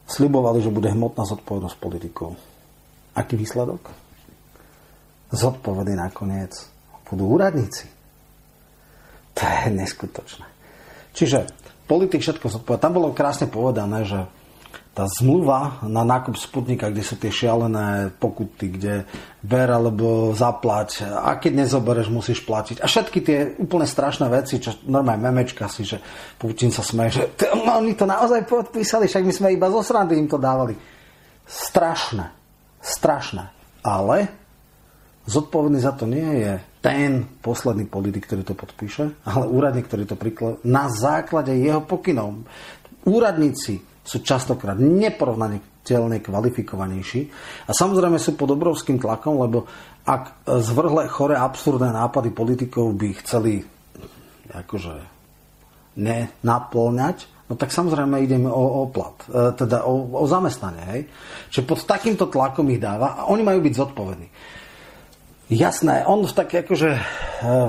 [0.08, 2.34] slibovali, že bude hmotná zodpovednosť politikov.
[3.14, 3.86] Aký výsledok?
[5.30, 6.54] Zodpovedný nakoniec
[7.06, 7.86] budú úradníci.
[9.36, 10.46] To je neskutočné.
[11.14, 11.46] Čiže
[11.86, 12.88] politik všetko zodpovedá.
[12.88, 14.26] Tam bolo krásne povedané, že
[14.98, 19.06] tá zmluva na nákup Sputnika, kde sú tie šialené pokuty, kde
[19.46, 22.82] ber alebo zaplať a keď nezobereš, musíš platiť.
[22.82, 26.02] A všetky tie úplne strašné veci, čo normálne memečka si, že
[26.34, 30.26] Putin sa smeje, že oni to naozaj podpísali, však my sme iba zo srandy im
[30.26, 30.74] to dávali.
[31.46, 32.34] Strašné.
[32.82, 33.54] Strašné.
[33.86, 34.16] Ale
[35.30, 40.18] zodpovedný za to nie je ten posledný politik, ktorý to podpíše, ale úradník, ktorý to
[40.18, 42.42] prikladá na základe jeho pokynov.
[43.06, 47.20] Úradníci sú častokrát neporovnateľne kvalifikovanejší
[47.68, 49.68] a samozrejme sú pod obrovským tlakom, lebo
[50.08, 53.60] ak zvrhle chore absurdné nápady politikov by chceli
[54.48, 54.96] akože
[56.00, 60.84] nenaplňať, no tak samozrejme ideme o, o e, teda o, o zamestnanie.
[60.88, 61.00] Hej?
[61.52, 64.28] Čiže pod takýmto tlakom ich dáva a oni majú byť zodpovední.
[65.48, 67.00] Jasné, on v tak akože eh,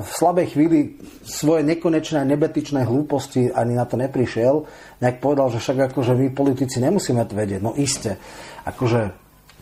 [0.03, 4.67] v slabej chvíli svoje nekonečné nebetičné hlúposti ani na to neprišiel.
[4.99, 7.63] Nejak povedal, že však akože my politici nemusíme to vedieť.
[7.63, 8.19] No iste,
[8.67, 9.15] akože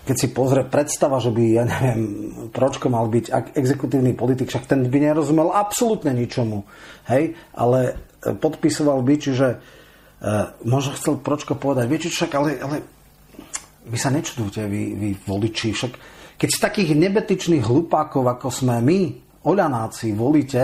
[0.10, 2.02] keď si pozrie predstava, že by, ja neviem,
[2.50, 6.66] Pročko mal byť exekutívny politik, však ten by nerozumel absolútne ničomu.
[7.14, 7.38] Hej?
[7.54, 12.82] Ale eh, podpisoval by, čiže uh, možno chcel Pročko povedať, viete však, ale, ale
[13.86, 19.00] vy sa nečudujte, vy, vy voliči, však keď takých nebetičných hlupákov, ako sme my,
[19.42, 20.62] oľanáci, volíte,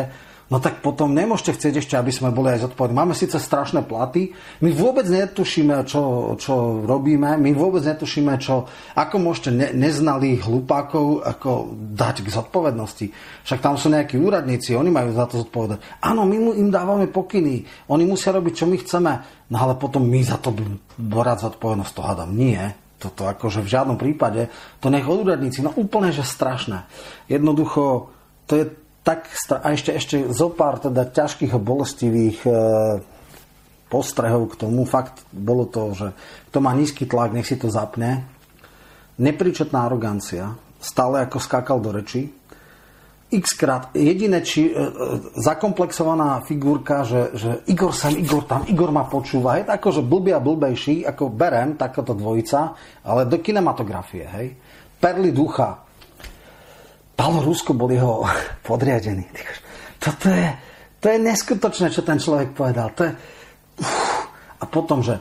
[0.54, 2.94] no tak potom nemôžete chcieť ešte, aby sme boli aj zodpovední.
[2.94, 4.30] Máme síce strašné platy,
[4.62, 11.26] my vôbec netušíme, čo, čo robíme, my vôbec netušíme, čo, ako môžete ne, neznalých hlupákov
[11.26, 13.06] ako dať k zodpovednosti.
[13.42, 15.82] Však tam sú nejakí úradníci, oni majú za to zodpovedať.
[16.06, 19.12] Áno, my im dávame pokyny, oni musia robiť, čo my chceme,
[19.50, 20.54] no ale potom my za to
[21.02, 22.30] borať zodpovednosť, to hádam.
[22.38, 24.48] Nie, toto akože v žiadnom prípade,
[24.80, 26.88] to nech úradníci, no úplne, že strašné.
[27.28, 28.16] Jednoducho,
[28.48, 28.66] to je
[29.04, 29.28] tak,
[29.60, 32.52] a ešte, ešte zo pár teda ťažkých a bolestivých e,
[33.92, 34.88] postrehov k tomu.
[34.88, 36.08] Fakt bolo to, že
[36.48, 38.24] kto má nízky tlak, nech si to zapne.
[39.20, 42.32] Nepríčetná arogancia, stále ako skákal do reči
[43.34, 43.90] x krát.
[43.98, 44.82] Jediné, či e, e,
[45.42, 50.44] zakomplexovaná figurka, že, že Igor sem, Igor tam, Igor ma počúva, je akože blbý a
[50.44, 54.48] blbejší, ako berem, takáto dvojica, ale do kinematografie, hej.
[55.02, 55.82] Perly ducha.
[57.14, 58.22] Paolo Rusko bol jeho
[58.68, 59.26] podriadený.
[59.98, 60.48] Toto je,
[61.02, 62.94] to je neskutočné, čo ten človek povedal.
[62.94, 63.12] To je,
[63.82, 64.14] uf,
[64.62, 65.20] a potom, že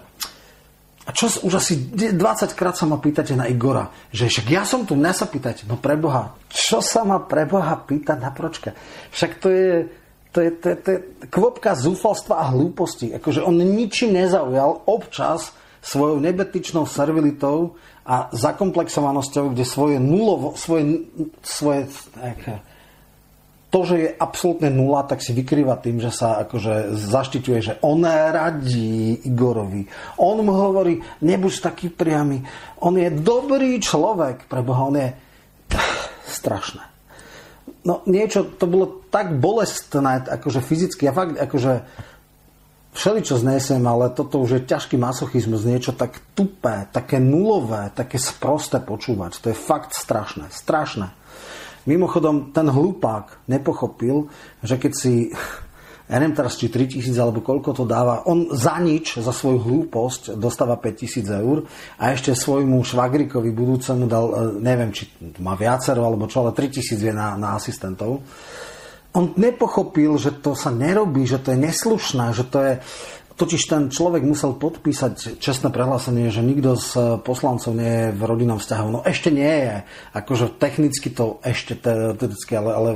[1.13, 2.17] čo už asi 20
[2.59, 5.79] krát sa ma pýtate na Igora, že však ja som tu, mňa sa pýtať, no
[5.79, 8.75] preboha, čo sa ma preboha pýtať na pročka?
[9.13, 9.73] Však to je,
[10.33, 10.99] to je, to je, to je
[11.29, 13.13] kvopka zúfalstva a hlúposti.
[13.13, 15.53] Akože on ničím nezaujal občas
[15.85, 21.07] svojou nebetičnou servilitou a zakomplexovanosťou, kde svoje nulovo, svoje,
[21.43, 21.87] svoje,
[22.19, 22.63] aké,
[23.73, 28.05] to, že je absolútne nula, tak si vykrýva tým, že sa akože zaštiťuje, že on
[28.05, 29.89] radí Igorovi.
[30.21, 32.45] On mu hovorí, nebuď taký priamy.
[32.85, 35.09] On je dobrý človek, preboha, on je
[36.37, 36.85] strašné.
[37.89, 41.73] No niečo, to bolo tak bolestné, akože fyzicky, ja fakt, akože
[42.93, 48.85] všeličo znesem, ale toto už je ťažký masochizmus, niečo tak tupé, také nulové, také sprosté
[48.85, 49.41] počúvať.
[49.41, 51.22] To je fakt strašné, strašné.
[51.85, 54.31] Mimochodom, ten hlupák nepochopil,
[54.63, 55.35] že keď si
[56.13, 60.37] ja neviem teraz, či 3000 alebo koľko to dáva, on za nič, za svoju hlúposť
[60.37, 61.65] dostáva 5000 eur
[61.97, 65.09] a ešte svojmu švagrikovi budúcemu dal, e, neviem, či
[65.41, 68.21] má viacero alebo čo, ale 3000 je na, na asistentov.
[69.17, 72.73] On nepochopil, že to sa nerobí, že to je neslušné, že to je,
[73.33, 78.61] Totiž ten človek musel podpísať čestné prehlásenie, že nikto z poslancov nie je v rodinnom
[78.61, 78.89] vzťahu.
[78.93, 79.75] No ešte nie je.
[80.13, 82.91] Akože technicky to ešte teoreticky, ale, ale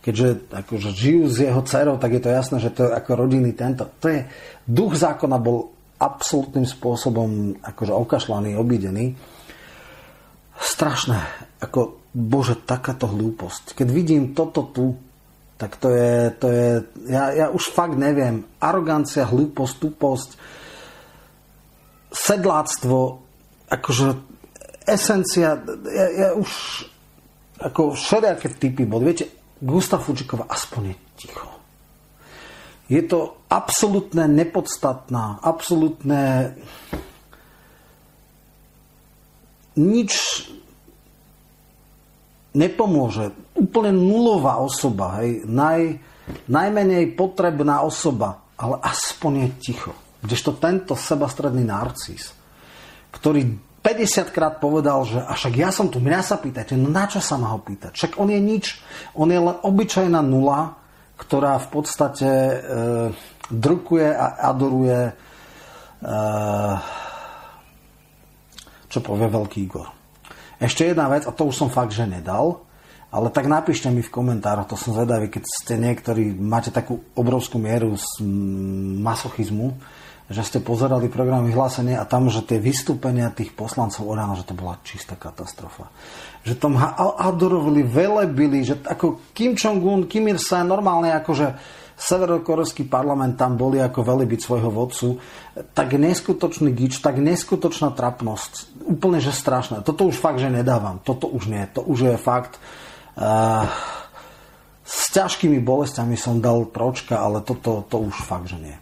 [0.00, 3.52] keďže akože žijú s jeho dcerou, tak je to jasné, že to je ako rodiny
[3.52, 3.84] tento.
[4.00, 4.24] To je,
[4.64, 9.18] duch zákona bol absolútnym spôsobom akože okašľaný, obídený.
[10.58, 11.18] Strašné.
[11.60, 13.74] Ako, bože, takáto hlúposť.
[13.74, 14.96] Keď vidím toto tu,
[15.58, 16.68] tak to je, to je
[17.10, 20.30] ja, ja už fakt neviem, arogancia, hlúposť, tuposť,
[22.14, 22.98] sedláctvo,
[23.66, 24.06] akože
[24.86, 25.58] esencia,
[25.90, 26.50] ja, ja už
[27.58, 29.10] ako všelijaké typy boli.
[29.10, 29.26] Viete,
[29.58, 31.50] Gustav Fučíková aspoň je ticho.
[32.88, 36.54] Je to absolútne nepodstatná, absolútne
[39.76, 40.12] nič
[42.56, 43.34] nepomôže.
[43.58, 45.98] Úplne nulová osoba, hej, naj,
[46.46, 49.92] najmenej potrebná osoba, ale aspoň je ticho.
[50.22, 52.34] Kdežto tento sebastredný narcis,
[53.10, 57.06] ktorý 50 krát povedal, že a však ja som tu, mňa sa pýtate, no na
[57.06, 57.94] čo sa ma ho pýtať?
[57.94, 58.78] Však on je nič,
[59.14, 60.76] on je len obyčajná nula,
[61.18, 62.56] ktorá v podstate e,
[63.50, 65.12] drukuje a adoruje e,
[68.90, 69.88] čo povie veľký Igor.
[70.58, 72.67] Ešte jedna vec, a to už som fakt, že nedal,
[73.08, 77.56] ale tak napíšte mi v komentároch, to som zvedavý, keď ste niektorí, máte takú obrovskú
[77.56, 78.20] mieru z
[79.00, 79.72] masochizmu,
[80.28, 84.52] že ste pozerali program vyhlásenie a tam, že tie vystúpenia tých poslancov ráno, že to
[84.52, 85.88] bola čistá katastrofa.
[86.44, 86.76] Že tam
[87.16, 91.56] adorovali, velebili, že ako Kim Jong-un, Kim Il-sung, normálne akože
[91.96, 95.16] severokorejský parlament tam boli ako velibiť svojho vodcu,
[95.72, 98.84] tak neskutočný gič, tak neskutočná trapnosť.
[98.84, 99.80] Úplne, že strašné.
[99.80, 101.00] Toto už fakt, že nedávam.
[101.00, 101.64] Toto už nie.
[101.72, 102.60] To už je fakt...
[104.88, 108.76] S ťažkými bolestiami som dal tročka, ale toto to už fakt, že nie.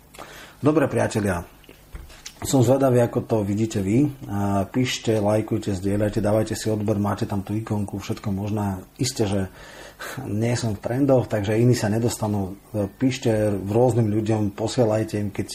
[0.61, 1.43] Dobre, priatelia,
[2.45, 4.13] som zvedavý, ako to vidíte vy.
[4.69, 8.85] Píšte, lajkujte, zdieľajte, dávajte si odber, máte tam tú ikonku, všetko možné.
[9.01, 9.41] Isté, že
[10.29, 12.61] nie som v trendoch, takže iní sa nedostanú.
[13.01, 15.49] Píšte rôznym ľuďom, posielajte im, keď,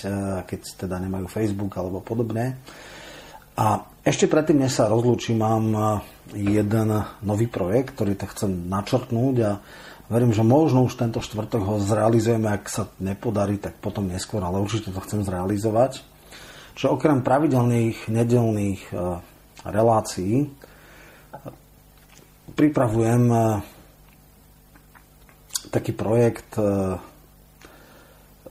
[0.49, 2.57] keď teda nemajú Facebook alebo podobne.
[3.53, 5.65] A ešte predtým, než sa rozlúčim, mám
[6.33, 6.89] jeden
[7.21, 9.51] nový projekt, ktorý to chcem načrtnúť a
[10.09, 14.59] verím, že možno už tento štvrtok ho zrealizujeme, ak sa nepodarí, tak potom neskôr, ale
[14.59, 16.03] určite to chcem zrealizovať.
[16.75, 18.93] Čo okrem pravidelných nedelných e,
[19.69, 20.49] relácií
[22.57, 23.39] pripravujem e,
[25.69, 26.97] taký projekt e,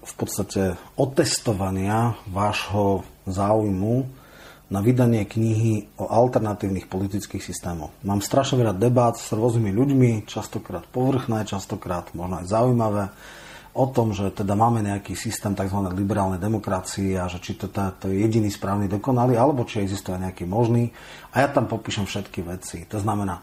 [0.00, 4.19] v podstate otestovania vášho záujmu
[4.70, 7.90] na vydanie knihy o alternatívnych politických systémoch.
[8.06, 13.04] Mám strašne veľa debát s rôznymi ľuďmi, častokrát povrchné, častokrát možno aj zaujímavé,
[13.70, 15.78] o tom, že teda máme nejaký systém tzv.
[15.94, 20.18] liberálnej demokracie a že či to, to, to je jediný správny dokonalý, alebo či existuje
[20.18, 20.90] nejaký možný.
[21.34, 22.82] A ja tam popíšem všetky veci.
[22.90, 23.42] To znamená,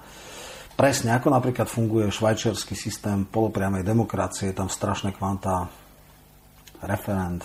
[0.76, 5.72] presne ako napríklad funguje švajčiarsky systém polopriamej demokracie, tam strašné kvanta
[6.84, 7.44] referent,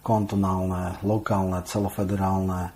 [0.00, 2.72] kontonálne, lokálne, celofederálne,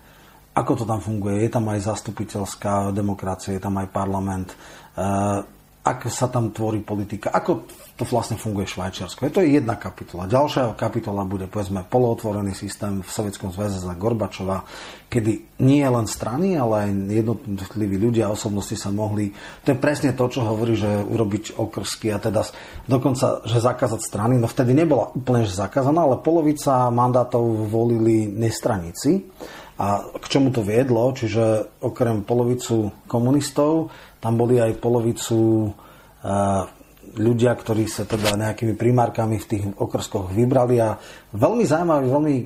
[0.53, 1.41] ako to tam funguje?
[1.41, 4.53] Je tam aj zastupiteľská demokracia, je tam aj parlament.
[4.53, 4.57] E,
[5.83, 7.27] ako sa tam tvorí politika?
[7.35, 7.67] Ako
[7.99, 9.19] to vlastne funguje v Švajčiarsku?
[9.33, 10.31] To je jedna kapitola.
[10.31, 14.63] Ďalšia kapitola bude, povedzme, polootvorený systém v Sovjetskom zväze za Gorbačova,
[15.11, 16.89] kedy nie len strany, ale aj
[17.19, 19.35] jednotliví ľudia, osobnosti sa mohli...
[19.67, 22.47] To je presne to, čo hovorí, že urobiť okrsky a teda
[22.87, 24.39] dokonca, že zakázať strany.
[24.39, 29.27] No vtedy nebola úplne že zakázaná, ale polovica mandátov volili nestraníci
[29.79, 31.13] a k čomu to viedlo?
[31.13, 33.89] Čiže okrem polovicu komunistov,
[34.21, 35.73] tam boli aj polovicu
[37.13, 40.97] ľudia, ktorí sa teda nejakými primárkami v tých okrskoch vybrali a
[41.35, 42.45] veľmi zaujímavý, veľmi e,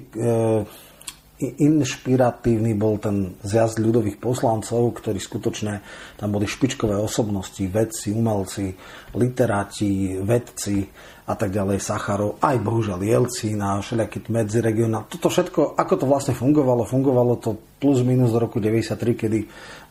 [1.38, 5.86] inšpiratívny bol ten zjazd ľudových poslancov, ktorí skutočne
[6.18, 8.74] tam boli špičkové osobnosti, vedci, umelci,
[9.14, 10.90] literáti, vedci
[11.28, 15.06] a tak ďalej, Sacharov, aj bohužiaľ Jelcín a všelijaký medziregionál.
[15.12, 16.88] Toto všetko, ako to vlastne fungovalo?
[16.88, 19.40] Fungovalo to plus minus do roku 93, kedy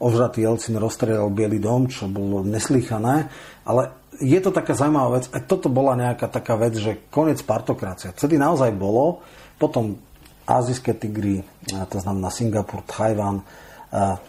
[0.03, 3.29] ožratý Jelcín rozstrelal Bielý dom, čo bolo neslýchané,
[3.69, 3.83] ale
[4.17, 5.29] je to taká zaujímavá vec.
[5.29, 8.17] Aj toto bola nejaká taká vec, že koniec partokrácia.
[8.17, 9.21] Vtedy naozaj bolo,
[9.61, 10.01] potom
[10.47, 13.43] azijské tigry, to znamená Singapur, Tajvan,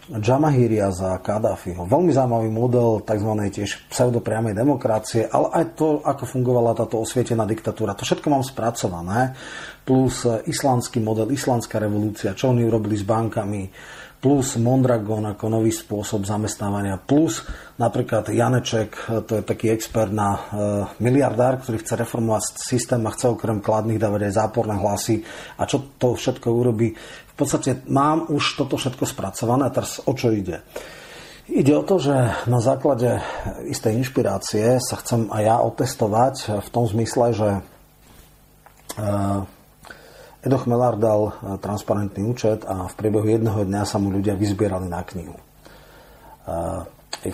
[0.08, 1.82] Jamahíria za Kadáfiho.
[1.84, 3.32] Veľmi zaujímavý model tzv.
[3.50, 7.98] tiež pseudopriamej demokracie, ale aj to, ako fungovala táto osvietená diktatúra.
[7.98, 9.34] To všetko mám spracované,
[9.82, 13.68] plus islandský model, islandská revolúcia, čo oni urobili s bankami,
[14.18, 17.46] plus Mondragon ako nový spôsob zamestnávania, plus
[17.78, 18.90] napríklad Janeček,
[19.30, 20.40] to je taký expert na e,
[20.98, 25.22] miliardár, ktorý chce reformovať systém a chce okrem kladných dávať aj záporné hlasy
[25.54, 26.98] a čo to všetko urobí.
[26.98, 30.66] V podstate mám už toto všetko spracované a teraz o čo ide?
[31.48, 32.12] Ide o to, že
[32.50, 33.22] na základe
[33.70, 37.60] istej inšpirácie sa chcem aj ja otestovať v tom zmysle, že e,
[40.38, 44.86] Edo Chmelár dal e, transparentný účet a v priebehu jedného dňa sa mu ľudia vyzbierali
[44.86, 45.34] na knihu.
[45.34, 45.42] E,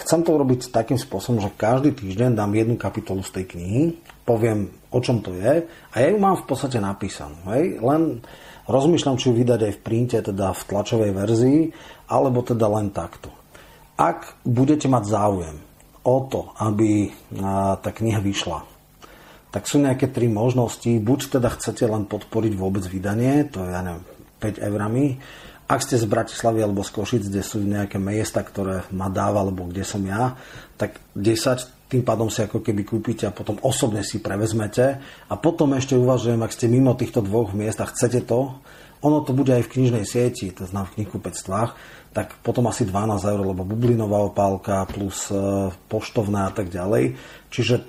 [0.00, 3.82] chcem to urobiť takým spôsobom, že každý týždeň dám jednu kapitolu z tej knihy,
[4.24, 7.36] poviem, o čom to je a ja ju mám v podstate napísanú.
[7.52, 7.76] Hej?
[7.84, 8.24] Len
[8.64, 11.60] rozmýšľam, či ju vydať aj v printe, teda v tlačovej verzii,
[12.08, 13.28] alebo teda len takto.
[14.00, 15.56] Ak budete mať záujem
[16.08, 17.12] o to, aby
[17.78, 18.73] tá kniha vyšla,
[19.54, 20.90] tak sú nejaké tri možnosti.
[20.98, 24.02] Buď teda chcete len podporiť vôbec vydanie, to je, ja neviem,
[24.42, 25.14] 5 eurami,
[25.64, 29.64] ak ste z Bratislavy alebo z Košic, kde sú nejaké miesta, ktoré ma dáva, alebo
[29.64, 30.36] kde som ja,
[30.76, 35.00] tak 10, tým pádom si ako keby kúpite a potom osobne si prevezmete
[35.30, 38.60] a potom ešte uvažujem, ak ste mimo týchto dvoch miest a chcete to,
[39.04, 41.70] ono to bude aj v knižnej sieti, to znamená v knihkupectvách,
[42.14, 45.34] tak potom asi 12 eur, lebo bublinová opálka plus e,
[45.90, 47.18] poštovná a tak ďalej.
[47.50, 47.82] Čiže e,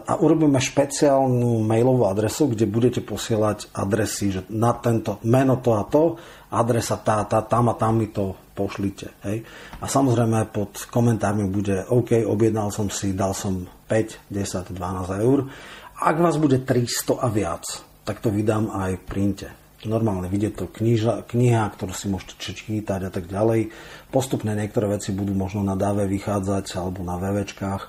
[0.00, 5.84] a urobíme špeciálnu mailovú adresu, kde budete posielať adresy, že na tento meno to a
[5.84, 6.16] to
[6.48, 9.12] adresa tá, tá, tam a tam mi to pošlite.
[9.28, 9.44] Hej.
[9.76, 15.52] A samozrejme pod komentármi bude OK, objednal som si, dal som 5, 10, 12 eur.
[16.00, 17.64] Ak vás bude 300 a viac,
[18.08, 19.65] tak to vydám aj v printe.
[19.84, 23.68] Normálne vidie to kniža, kniha, ktorú si môžete čítať a tak ďalej.
[24.08, 27.82] Postupne niektoré veci budú možno na dáve vychádzať alebo na VVčkách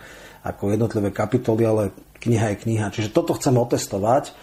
[0.43, 1.83] ako jednotlivé kapitoly, ale
[2.19, 2.91] kniha je kniha.
[2.91, 4.35] Čiže toto chcem otestovať.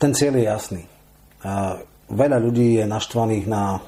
[0.00, 0.82] Ten cieľ je jasný
[2.10, 3.82] veľa ľudí je naštvaných na,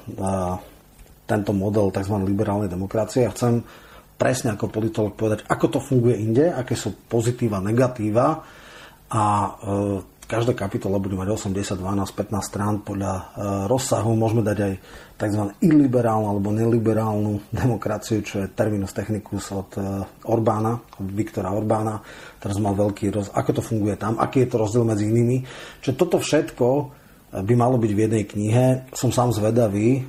[1.23, 2.15] tento model tzv.
[2.25, 3.23] liberálnej demokracie.
[3.27, 3.63] Ja chcem
[4.19, 8.43] presne ako politolog povedať, ako to funguje inde, aké sú pozitíva, negatíva
[9.07, 9.51] a e,
[10.29, 13.23] každá kapitola bude mať 8, 10, 12, 15 strán podľa e,
[13.65, 14.13] rozsahu.
[14.13, 14.73] Môžeme dať aj
[15.17, 15.43] tzv.
[15.57, 19.81] iliberálnu alebo neliberálnu demokraciu, čo je terminus technicus od e,
[20.29, 21.97] Orbána, od Viktora Orbána.
[22.37, 23.33] Teraz mal veľký roz...
[23.33, 25.41] Ako to funguje tam, aký je to rozdiel medzi inými.
[25.81, 26.67] Čiže toto všetko
[27.29, 28.65] by malo byť v jednej knihe.
[28.93, 30.01] Som sám zvedavý, e,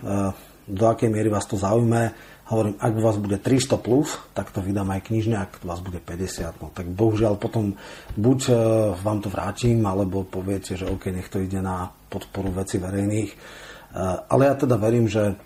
[0.68, 2.12] do akej miery vás to zaujme.
[2.50, 6.58] Hovorím, ak vás bude 300 plus, tak to vydám aj knižne, ak vás bude 50,
[6.58, 7.78] no tak bohužiaľ potom
[8.18, 8.52] buď e,
[8.98, 13.30] vám to vrátim, alebo poviete, že OK, nech to ide na podporu veci verejných.
[13.30, 13.36] E,
[14.26, 15.38] ale ja teda verím, že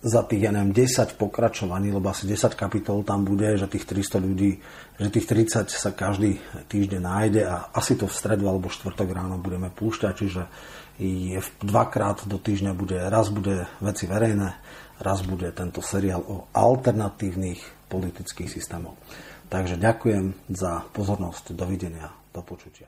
[0.00, 4.18] za tých, ja neviem, 10 pokračovaní, lebo asi 10 kapitol tam bude, že tých 300
[4.18, 4.58] ľudí,
[4.96, 9.36] že tých 30 sa každý týždeň nájde a asi to v stredu alebo štvrtok ráno
[9.36, 10.42] budeme púšťať, čiže
[11.00, 14.56] je dvakrát do týždňa bude, raz bude veci verejné,
[15.00, 18.94] raz bude tento seriál o alternatívnych politických systémoch.
[19.50, 22.86] Takže ďakujem za pozornosť, dovidenia, do počutia.